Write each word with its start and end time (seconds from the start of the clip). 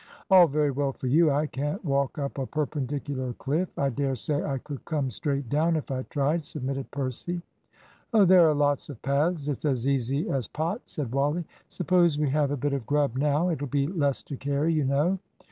"All 0.31 0.47
very 0.47 0.71
well 0.71 0.93
for 0.93 1.05
you. 1.05 1.29
I 1.29 1.45
can't 1.45 1.85
walk 1.85 2.17
up 2.17 2.39
a 2.39 2.47
perpendicular 2.47 3.33
cliff. 3.33 3.69
I 3.77 3.89
dare 3.89 4.15
say 4.15 4.41
I 4.41 4.57
could 4.57 4.83
come 4.83 5.11
straight 5.11 5.47
down 5.47 5.75
if 5.75 5.91
I 5.91 6.01
tried," 6.09 6.43
submitted 6.43 6.89
Percy. 6.89 7.43
"Oh, 8.11 8.25
there 8.25 8.49
are 8.49 8.55
lots 8.55 8.89
of 8.89 8.99
paths. 9.03 9.47
It's 9.47 9.63
as 9.63 9.87
easy 9.87 10.27
as 10.27 10.47
pot," 10.47 10.81
said 10.85 11.11
Wally. 11.13 11.45
"Suppose 11.69 12.17
we 12.17 12.31
have 12.31 12.49
a 12.49 12.57
bit 12.57 12.73
of 12.73 12.87
grub 12.87 13.15
now. 13.15 13.51
It'll 13.51 13.67
be 13.67 13.85
less 13.85 14.23
to 14.23 14.37
carry, 14.37 14.73
you 14.73 14.85
know." 14.85 15.19